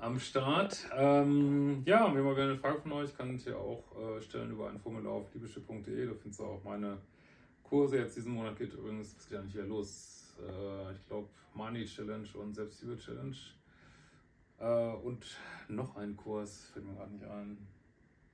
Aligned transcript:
am 0.00 0.18
Start. 0.18 0.88
Ähm, 0.96 1.82
ja, 1.84 1.98
wir 1.98 2.06
haben 2.06 2.24
mal 2.24 2.32
wieder 2.32 2.44
eine 2.44 2.56
Frage 2.56 2.80
von 2.80 2.92
euch, 2.92 3.16
könnt 3.16 3.44
ihr 3.46 3.58
auch 3.58 3.84
äh, 3.98 4.20
stellen 4.22 4.50
über 4.50 4.68
ein 4.68 4.78
Formular 4.78 5.12
auf 5.12 5.34
liebeschiff.de. 5.34 6.06
Da 6.06 6.14
findest 6.14 6.40
du 6.40 6.44
auch 6.44 6.64
meine 6.64 6.98
Kurse. 7.62 7.98
Jetzt 7.98 8.16
diesen 8.16 8.32
Monat 8.32 8.56
geht 8.56 8.72
übrigens, 8.72 9.14
es 9.18 9.28
geht 9.28 9.36
ja 9.38 9.42
nicht 9.42 9.54
wieder 9.54 9.66
los. 9.66 10.34
Äh, 10.40 10.94
ich 10.94 11.06
glaube, 11.06 11.28
Money 11.54 11.84
Challenge 11.84 12.28
und 12.34 12.54
Selbstliebe 12.54 12.96
Challenge. 12.96 13.36
Äh, 14.58 14.94
und 15.04 15.26
noch 15.68 15.96
ein 15.96 16.16
Kurs, 16.16 16.70
fällt 16.72 16.86
mir 16.86 16.94
gerade 16.94 17.12
nicht 17.12 17.24
ein. 17.24 17.58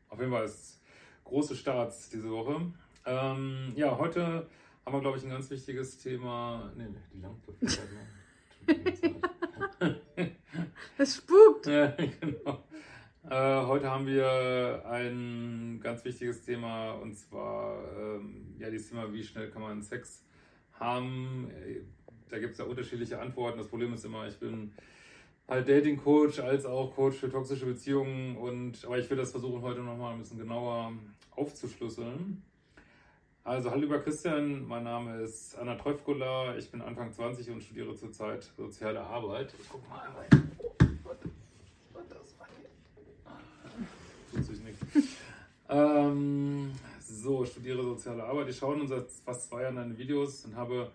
Auf 0.08 0.20
jeden 0.20 0.30
Fall 0.32 0.44
ist 0.44 0.80
große 1.24 1.56
Starts 1.56 2.08
diese 2.10 2.30
Woche. 2.30 2.72
Ähm, 3.04 3.72
ja, 3.74 3.96
heute 3.98 4.48
haben 4.84 4.94
wir, 4.94 5.00
glaube 5.00 5.18
ich, 5.18 5.24
ein 5.24 5.30
ganz 5.30 5.50
wichtiges 5.50 5.98
Thema. 5.98 6.70
Nee, 6.76 6.86
nee, 6.88 7.00
die 7.12 7.20
Lampe. 7.20 7.54
Es 10.98 11.16
spukt. 11.16 11.66
Ja, 11.66 11.88
genau. 12.20 12.64
Äh, 13.28 13.66
heute 13.66 13.90
haben 13.90 14.06
wir 14.06 14.82
ein 14.88 15.80
ganz 15.82 16.04
wichtiges 16.04 16.42
Thema 16.42 16.92
und 16.92 17.16
zwar 17.16 17.78
ähm, 17.98 18.54
ja, 18.58 18.70
dieses 18.70 18.88
Thema, 18.90 19.12
wie 19.12 19.22
schnell 19.22 19.50
kann 19.50 19.62
man 19.62 19.82
Sex 19.82 20.24
haben. 20.72 21.50
Äh, 21.50 21.80
Da 22.30 22.38
gibt 22.38 22.52
es 22.52 22.58
ja 22.58 22.64
unterschiedliche 22.64 23.20
Antworten. 23.20 23.58
Das 23.58 23.68
Problem 23.68 23.92
ist 23.94 24.04
immer, 24.04 24.26
ich 24.26 24.38
bin 24.38 24.72
halt 25.48 25.68
Dating-Coach 25.68 26.40
als 26.40 26.64
auch 26.66 26.94
Coach 26.94 27.16
für 27.18 27.30
toxische 27.30 27.66
Beziehungen 27.66 28.36
und 28.36 28.84
aber 28.84 28.98
ich 28.98 29.08
will 29.10 29.16
das 29.16 29.30
versuchen 29.32 29.62
heute 29.62 29.80
nochmal 29.80 30.14
ein 30.14 30.20
bisschen 30.20 30.38
genauer 30.38 30.92
aufzuschlüsseln. 31.32 32.42
Also, 33.44 33.70
hallo 33.70 33.82
lieber 33.82 34.00
Christian, 34.00 34.66
mein 34.66 34.82
Name 34.82 35.20
ist 35.20 35.56
Anna 35.56 35.76
Treufkola, 35.76 36.56
ich 36.56 36.68
bin 36.70 36.80
Anfang 36.82 37.12
20 37.12 37.50
und 37.50 37.62
studiere 37.62 37.94
zurzeit 37.94 38.42
soziale 38.56 39.00
Arbeit. 39.00 39.54
Ich 39.60 39.68
guck 39.68 39.88
mal 39.88 40.00
einmal. 40.00 40.26
das 42.08 42.38
war 42.40 42.48
hier. 42.58 42.68
Tut 44.32 44.44
sich 44.44 44.58
nichts. 44.58 44.65
ähm, 45.68 46.72
so, 47.00 47.44
studiere 47.44 47.82
soziale 47.82 48.24
Arbeit. 48.24 48.48
Ich 48.48 48.56
schaue 48.56 48.76
nun 48.76 48.88
seit 48.88 49.10
fast 49.24 49.48
zwei 49.48 49.62
Jahren 49.62 49.76
deine 49.76 49.96
Videos 49.96 50.44
und 50.44 50.56
habe 50.56 50.90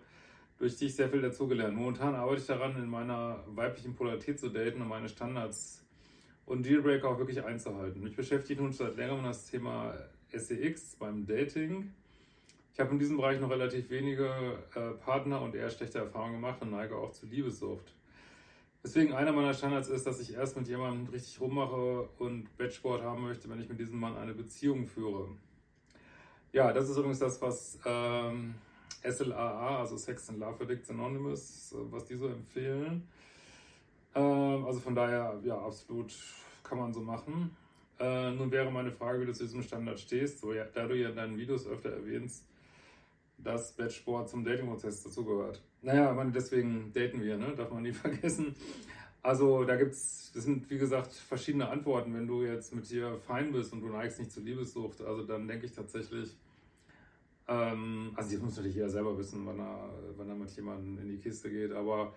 durch 0.58 0.76
dich 0.76 0.94
sehr 0.94 1.08
viel 1.08 1.20
dazugelernt. 1.20 1.74
Momentan 1.74 2.14
arbeite 2.14 2.40
ich 2.40 2.46
daran, 2.46 2.76
in 2.76 2.88
meiner 2.88 3.42
weiblichen 3.48 3.94
Polarität 3.94 4.38
zu 4.38 4.48
daten 4.48 4.80
und 4.80 4.88
meine 4.88 5.08
Standards 5.08 5.84
und 6.46 6.64
Dealbreaker 6.64 7.08
auch 7.08 7.18
wirklich 7.18 7.42
einzuhalten. 7.44 8.02
Mich 8.02 8.16
beschäftigt 8.16 8.60
nun 8.60 8.72
seit 8.72 8.96
längerem 8.96 9.24
das 9.24 9.46
Thema 9.46 9.94
SEX 10.32 10.96
beim 10.96 11.26
Dating. 11.26 11.92
Ich 12.72 12.80
habe 12.80 12.90
in 12.92 12.98
diesem 12.98 13.16
Bereich 13.16 13.40
noch 13.40 13.50
relativ 13.50 13.90
wenige 13.90 14.58
äh, 14.74 14.92
Partner 15.04 15.42
und 15.42 15.54
eher 15.54 15.68
schlechte 15.70 15.98
Erfahrungen 15.98 16.34
gemacht 16.34 16.62
und 16.62 16.70
neige 16.70 16.96
auch 16.96 17.12
zu 17.12 17.26
Liebessucht. 17.26 17.92
Deswegen 18.84 19.12
einer 19.12 19.32
meiner 19.32 19.54
Standards 19.54 19.88
ist, 19.88 20.06
dass 20.06 20.20
ich 20.20 20.34
erst 20.34 20.56
mit 20.56 20.66
jemandem 20.66 21.06
richtig 21.12 21.40
rummache 21.40 22.08
und 22.18 22.56
Bettsport 22.56 23.02
haben 23.02 23.22
möchte, 23.22 23.48
wenn 23.48 23.60
ich 23.60 23.68
mit 23.68 23.78
diesem 23.78 24.00
Mann 24.00 24.16
eine 24.16 24.34
Beziehung 24.34 24.86
führe. 24.86 25.28
Ja, 26.52 26.72
das 26.72 26.88
ist 26.88 26.96
übrigens 26.96 27.20
das, 27.20 27.40
was 27.40 27.78
ähm, 27.84 28.54
SLAA, 29.08 29.78
also 29.78 29.96
Sex 29.96 30.28
and 30.28 30.40
Love 30.40 30.64
Addicts 30.64 30.90
Anonymous, 30.90 31.74
was 31.90 32.06
die 32.06 32.16
so 32.16 32.26
empfehlen. 32.26 33.08
Ähm, 34.14 34.64
also 34.66 34.80
von 34.80 34.94
daher, 34.94 35.40
ja, 35.44 35.58
absolut 35.58 36.12
kann 36.64 36.78
man 36.78 36.92
so 36.92 37.00
machen. 37.00 37.56
Äh, 38.00 38.32
nun 38.32 38.50
wäre 38.50 38.70
meine 38.70 38.90
Frage, 38.90 39.20
wie 39.20 39.26
du 39.26 39.32
zu 39.32 39.44
diesem 39.44 39.62
Standard 39.62 40.00
stehst, 40.00 40.40
so, 40.40 40.52
ja, 40.52 40.64
da 40.64 40.88
du 40.88 40.96
ja 40.96 41.10
in 41.10 41.16
deinen 41.16 41.38
Videos 41.38 41.66
öfter 41.66 41.90
erwähnst, 41.90 42.44
dass 43.42 43.72
Bettsport 43.72 44.28
zum 44.28 44.44
Datingprozess 44.44 45.02
dazugehört. 45.02 45.62
Naja, 45.82 46.12
meine, 46.12 46.32
deswegen 46.32 46.92
daten 46.92 47.22
wir, 47.22 47.36
ne? 47.36 47.54
darf 47.56 47.70
man 47.70 47.82
nie 47.82 47.92
vergessen. 47.92 48.54
Also 49.22 49.64
da 49.64 49.76
gibt 49.76 49.92
es, 49.92 50.32
das 50.34 50.44
sind 50.44 50.68
wie 50.68 50.78
gesagt 50.78 51.12
verschiedene 51.12 51.68
Antworten. 51.68 52.12
Wenn 52.14 52.26
du 52.26 52.44
jetzt 52.44 52.74
mit 52.74 52.90
dir 52.90 53.18
fein 53.18 53.52
bist 53.52 53.72
und 53.72 53.80
du 53.80 53.88
neigst 53.88 54.18
nicht 54.18 54.32
zur 54.32 54.42
Liebessucht, 54.42 55.00
also 55.00 55.22
dann 55.22 55.46
denke 55.46 55.66
ich 55.66 55.72
tatsächlich, 55.72 56.36
ähm, 57.46 58.12
also 58.16 58.32
das 58.32 58.42
muss 58.42 58.56
natürlich 58.56 58.76
jeder 58.76 58.88
selber 58.88 59.16
wissen, 59.16 59.46
wann 59.46 59.60
er, 59.60 59.90
wann 60.16 60.28
er 60.28 60.34
mit 60.34 60.50
jemandem 60.56 60.98
in 60.98 61.08
die 61.08 61.18
Kiste 61.18 61.50
geht, 61.50 61.72
aber 61.72 62.14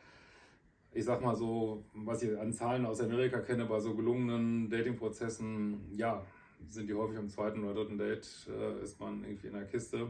ich 0.94 1.04
sag 1.04 1.22
mal 1.22 1.36
so, 1.36 1.84
was 1.94 2.24
ich 2.24 2.38
an 2.40 2.54
Zahlen 2.54 2.86
aus 2.86 3.02
Amerika 3.02 3.40
kenne, 3.40 3.66
bei 3.66 3.80
so 3.80 3.94
gelungenen 3.94 4.70
Datingprozessen, 4.70 5.92
ja, 5.92 6.26
sind 6.70 6.90
die 6.90 6.94
häufig 6.94 7.18
am 7.18 7.30
zweiten 7.30 7.64
oder 7.64 7.74
dritten 7.74 7.98
Date, 7.98 8.28
äh, 8.50 8.82
ist 8.82 9.00
man 9.00 9.24
irgendwie 9.24 9.48
in 9.48 9.54
der 9.54 9.66
Kiste. 9.66 10.08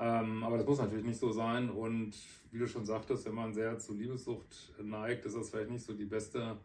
Ähm, 0.00 0.42
aber 0.42 0.56
das 0.56 0.66
muss 0.66 0.78
natürlich 0.78 1.04
nicht 1.04 1.20
so 1.20 1.30
sein. 1.30 1.68
Und 1.68 2.14
wie 2.50 2.58
du 2.58 2.66
schon 2.66 2.86
sagtest, 2.86 3.26
wenn 3.26 3.34
man 3.34 3.52
sehr 3.52 3.78
zu 3.78 3.92
Liebessucht 3.92 4.72
neigt, 4.82 5.26
ist 5.26 5.36
das 5.36 5.50
vielleicht 5.50 5.70
nicht 5.70 5.84
so 5.84 5.92
die 5.92 6.06
beste 6.06 6.56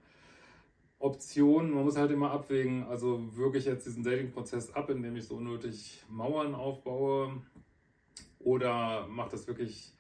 Option. 1.00 1.72
Man 1.72 1.84
muss 1.84 1.98
halt 1.98 2.12
immer 2.12 2.32
abwägen, 2.32 2.84
also 2.84 3.36
wirklich 3.36 3.66
jetzt 3.66 3.86
diesen 3.86 4.04
Dating-Prozess 4.04 4.74
ab, 4.74 4.90
indem 4.90 5.18
ich 5.18 5.26
so 5.26 5.36
unnötig 5.36 6.02
Mauern 6.10 6.56
aufbaue 6.56 7.42
oder 8.40 9.06
macht 9.08 9.34
das 9.34 9.48
wirklich 9.48 9.92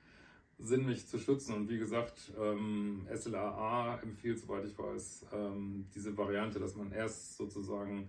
Sinn, 0.58 0.86
mich 0.86 1.06
zu 1.06 1.20
schützen? 1.20 1.56
Und 1.56 1.70
wie 1.70 1.78
gesagt, 1.78 2.32
ähm, 2.42 3.06
SLAA 3.14 4.00
empfiehlt, 4.02 4.40
soweit 4.40 4.64
ich 4.64 4.78
weiß, 4.78 5.26
ähm, 5.34 5.88
diese 5.94 6.18
Variante, 6.18 6.60
dass 6.60 6.78
man 6.78 6.94
erst 6.94 7.36
sozusagen 7.36 8.08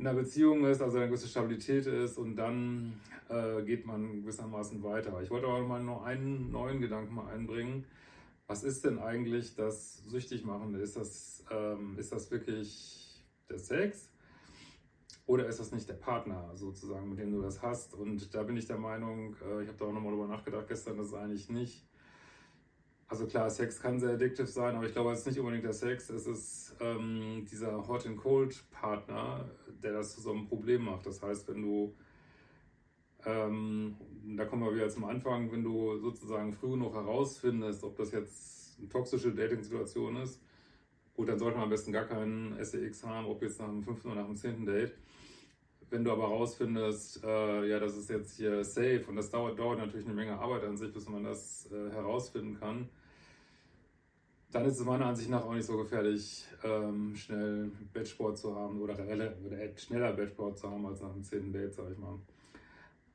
in 0.00 0.06
einer 0.06 0.18
Beziehung 0.18 0.64
ist, 0.64 0.80
also 0.80 0.96
eine 0.96 1.08
gewisse 1.08 1.28
Stabilität 1.28 1.84
ist 1.84 2.16
und 2.16 2.34
dann 2.34 2.98
äh, 3.28 3.62
geht 3.62 3.84
man 3.84 4.22
gewissermaßen 4.22 4.82
weiter. 4.82 5.20
Ich 5.22 5.28
wollte 5.28 5.46
aber 5.46 5.60
mal 5.60 5.82
noch 5.82 6.04
einen 6.04 6.50
neuen 6.50 6.80
Gedanken 6.80 7.14
mal 7.14 7.30
einbringen. 7.30 7.84
Was 8.46 8.64
ist 8.64 8.82
denn 8.86 8.98
eigentlich 8.98 9.54
das 9.56 10.02
süchtig 10.06 10.42
machende? 10.42 10.78
Ist 10.80 10.96
das, 10.96 11.44
ähm, 11.50 11.96
ist 11.98 12.12
das 12.12 12.30
wirklich 12.30 13.22
der 13.50 13.58
Sex 13.58 14.08
oder 15.26 15.46
ist 15.46 15.60
das 15.60 15.70
nicht 15.70 15.86
der 15.86 15.94
Partner 15.94 16.50
sozusagen, 16.54 17.10
mit 17.10 17.18
dem 17.18 17.32
du 17.32 17.42
das 17.42 17.60
hast? 17.60 17.92
Und 17.92 18.34
da 18.34 18.42
bin 18.42 18.56
ich 18.56 18.66
der 18.66 18.78
Meinung, 18.78 19.36
äh, 19.46 19.62
ich 19.62 19.68
habe 19.68 19.76
da 19.78 19.84
auch 19.84 19.92
nochmal 19.92 20.12
drüber 20.12 20.28
nachgedacht 20.28 20.66
gestern, 20.66 20.96
dass 20.96 21.08
es 21.08 21.14
eigentlich 21.14 21.50
nicht 21.50 21.86
also 23.10 23.26
klar, 23.26 23.50
Sex 23.50 23.82
kann 23.82 23.98
sehr 23.98 24.10
addictive 24.10 24.46
sein, 24.46 24.76
aber 24.76 24.86
ich 24.86 24.92
glaube, 24.92 25.10
es 25.10 25.20
ist 25.20 25.26
nicht 25.26 25.40
unbedingt 25.40 25.64
der 25.64 25.72
Sex, 25.72 26.10
es 26.10 26.28
ist 26.28 26.76
ähm, 26.80 27.44
dieser 27.50 27.88
Hot 27.88 28.06
and 28.06 28.16
Cold 28.16 28.62
Partner, 28.70 29.50
der 29.82 29.94
das 29.94 30.14
zu 30.14 30.20
so 30.20 30.30
einem 30.30 30.46
Problem 30.46 30.84
macht. 30.84 31.06
Das 31.06 31.20
heißt, 31.20 31.48
wenn 31.48 31.60
du, 31.60 31.92
ähm, 33.26 33.96
da 34.36 34.44
kommen 34.44 34.62
wir 34.62 34.72
wieder 34.72 34.88
zum 34.88 35.04
Anfang, 35.06 35.50
wenn 35.50 35.64
du 35.64 35.98
sozusagen 35.98 36.52
früh 36.52 36.70
genug 36.70 36.94
herausfindest, 36.94 37.82
ob 37.82 37.96
das 37.96 38.12
jetzt 38.12 38.78
eine 38.78 38.88
toxische 38.88 39.34
Dating-Situation 39.34 40.14
ist, 40.14 40.40
gut, 41.12 41.28
dann 41.28 41.38
sollte 41.40 41.56
man 41.56 41.64
am 41.64 41.70
besten 41.70 41.90
gar 41.90 42.04
keinen 42.04 42.64
SEX 42.64 43.04
haben, 43.04 43.26
ob 43.26 43.42
jetzt 43.42 43.58
nach 43.58 43.66
dem 43.66 43.82
fünften 43.82 44.06
oder 44.06 44.20
nach 44.20 44.26
dem 44.26 44.36
zehnten 44.36 44.66
Date. 44.66 44.94
Wenn 45.90 46.04
du 46.04 46.12
aber 46.12 46.28
herausfindest, 46.28 47.24
äh, 47.24 47.68
ja, 47.68 47.80
das 47.80 47.96
ist 47.96 48.08
jetzt 48.08 48.36
hier 48.36 48.62
safe 48.62 49.04
und 49.08 49.16
das 49.16 49.30
dauert, 49.30 49.58
dauert 49.58 49.80
natürlich 49.80 50.06
eine 50.06 50.14
Menge 50.14 50.38
Arbeit 50.38 50.62
an 50.62 50.76
sich, 50.76 50.92
bis 50.92 51.08
man 51.08 51.24
das 51.24 51.68
äh, 51.72 51.90
herausfinden 51.90 52.54
kann, 52.54 52.88
dann 54.52 54.64
ist 54.64 54.78
es 54.78 54.84
meiner 54.84 55.06
Ansicht 55.06 55.30
nach 55.30 55.44
auch 55.44 55.54
nicht 55.54 55.66
so 55.66 55.76
gefährlich, 55.76 56.44
ähm, 56.64 57.14
schnell 57.14 57.70
Bettsport 57.92 58.38
zu 58.38 58.54
haben 58.54 58.80
oder, 58.80 58.94
oder 58.94 59.76
schneller 59.76 60.12
Bettsport 60.12 60.58
zu 60.58 60.70
haben 60.70 60.84
als 60.86 61.00
nach 61.00 61.12
dem 61.12 61.22
10. 61.22 61.52
Date, 61.52 61.72
sag 61.72 61.90
ich 61.90 61.98
mal. 61.98 62.18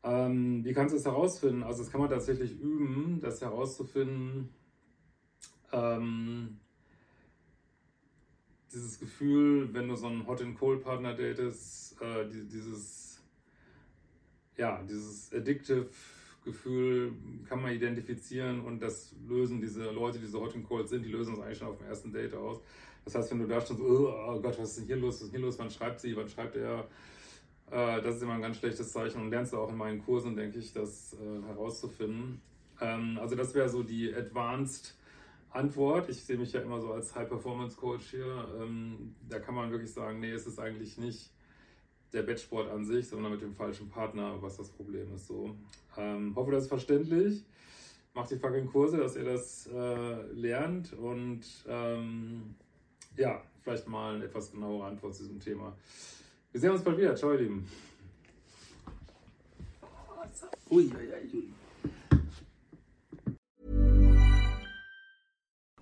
Ähm, 0.03 0.63
wie 0.63 0.73
kannst 0.73 0.93
du 0.93 0.97
es 0.97 1.05
herausfinden? 1.05 1.63
Also 1.63 1.83
das 1.83 1.91
kann 1.91 1.99
man 1.99 2.09
tatsächlich 2.09 2.59
üben, 2.59 3.19
das 3.21 3.41
herauszufinden. 3.41 4.49
Ähm, 5.71 6.59
dieses 8.71 8.99
Gefühl, 8.99 9.73
wenn 9.73 9.87
du 9.87 9.95
so 9.95 10.07
einen 10.07 10.27
Hot 10.27 10.41
and 10.41 10.57
Cold 10.57 10.83
Partner 10.83 11.13
datest, 11.13 11.99
äh, 12.01 12.29
dieses, 12.29 13.21
ja, 14.57 14.81
dieses 14.83 15.33
addictive 15.33 15.89
Gefühl 16.45 17.11
kann 17.49 17.61
man 17.61 17.73
identifizieren 17.73 18.61
und 18.61 18.79
das 18.81 19.13
lösen 19.27 19.59
diese 19.59 19.91
Leute, 19.91 20.19
die 20.19 20.27
so 20.27 20.39
hot 20.41 20.55
and 20.55 20.67
cold 20.67 20.87
sind, 20.87 21.03
die 21.03 21.11
lösen 21.11 21.33
es 21.33 21.41
eigentlich 21.41 21.57
schon 21.57 21.67
auf 21.67 21.77
dem 21.77 21.87
ersten 21.87 22.13
Date 22.13 22.33
aus. 22.33 22.61
Das 23.03 23.15
heißt, 23.15 23.31
wenn 23.31 23.39
du 23.39 23.47
da 23.47 23.59
schon 23.59 23.77
so, 23.77 24.09
oh 24.09 24.39
Gott, 24.39 24.57
was 24.57 24.69
ist 24.69 24.77
denn 24.77 24.85
hier 24.85 24.95
los, 24.95 25.15
was 25.15 25.21
ist 25.23 25.33
denn 25.33 25.39
hier 25.39 25.45
los, 25.47 25.59
wann 25.59 25.69
schreibt 25.69 25.99
sie, 25.99 26.15
wann 26.15 26.29
schreibt 26.29 26.55
er, 26.55 26.87
Äh, 27.71 28.01
das 28.03 28.17
ist 28.17 28.21
immer 28.21 28.33
ein 28.33 28.41
ganz 28.41 28.57
schlechtes 28.57 28.91
Zeichen 28.91 29.21
und 29.21 29.31
lernst 29.31 29.53
du 29.53 29.57
auch 29.57 29.71
in 29.71 29.77
meinen 29.77 30.03
Kursen, 30.05 30.35
denke 30.35 30.59
ich, 30.59 30.71
das 30.71 31.13
äh, 31.13 31.47
herauszufinden. 31.47 32.39
Ähm, 32.79 33.17
also 33.19 33.35
das 33.35 33.55
wäre 33.55 33.69
so 33.69 33.81
die 33.81 34.13
Advanced 34.13 34.95
Antwort. 35.49 36.09
Ich 36.09 36.23
sehe 36.23 36.37
mich 36.37 36.53
ja 36.53 36.61
immer 36.61 36.79
so 36.79 36.91
als 36.93 37.15
High-Performance-Coach 37.15 38.11
hier. 38.11 38.47
Ähm, 38.61 39.15
da 39.27 39.39
kann 39.39 39.55
man 39.55 39.71
wirklich 39.71 39.91
sagen, 39.91 40.19
nee, 40.19 40.31
es 40.31 40.45
ist 40.45 40.59
eigentlich 40.59 40.97
nicht 40.97 41.31
der 42.15 42.23
Bettsport 42.23 42.69
an 42.71 42.85
sich, 42.85 43.07
sondern 43.07 43.31
mit 43.31 43.41
dem 43.41 43.53
falschen 43.53 43.89
Partner, 43.89 44.41
was 44.41 44.57
das 44.57 44.69
Problem 44.69 45.13
ist. 45.13 45.27
So. 45.27 45.55
Ähm, 45.97 46.35
hoffe, 46.35 46.51
das 46.51 46.63
ist 46.63 46.69
verständlich. 46.69 47.43
Macht 48.13 48.31
die 48.31 48.37
fucking 48.37 48.67
Kurse, 48.67 48.97
dass 48.97 49.15
ihr 49.17 49.25
das 49.25 49.67
äh, 49.67 50.31
lernt 50.31 50.93
und 50.93 51.41
ähm, 51.67 52.55
ja, 53.17 53.41
vielleicht 53.61 53.87
mal 53.87 54.15
eine 54.15 54.25
etwas 54.25 54.51
genauere 54.51 54.87
Antwort 54.87 55.15
zu 55.15 55.23
diesem 55.23 55.39
Thema. 55.39 55.75
Wir 56.51 56.61
sehen 56.61 56.71
uns 56.71 56.83
bald 56.83 56.97
wieder. 56.97 57.15
Ciao, 57.15 57.33
ihr 57.33 57.39
Lieben. 57.39 57.67
Ui, 60.69 60.85
ui, 60.85 61.33
ui. 61.33 61.64